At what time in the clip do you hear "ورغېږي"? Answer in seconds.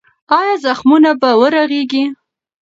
1.39-2.03